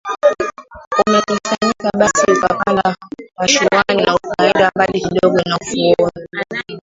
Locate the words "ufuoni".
5.61-6.27